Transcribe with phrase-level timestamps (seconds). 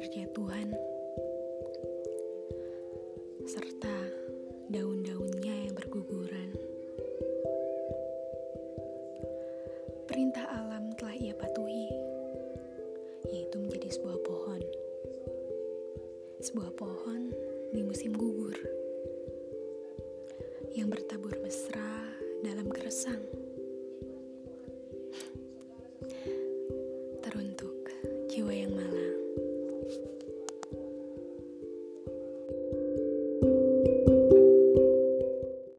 [0.00, 0.68] berjatuhan,
[3.48, 3.96] serta
[4.68, 6.52] daun-daunnya yang berguguran.
[10.04, 11.88] Perintah alam telah ia patuhi,
[13.32, 14.60] yaitu menjadi sebuah pohon.
[16.44, 17.32] Sebuah pohon
[17.72, 18.60] di musim gugur
[20.76, 22.12] yang bertabur mesra
[22.44, 23.39] dalam keresang.
[28.30, 28.99] jiwa yang malang.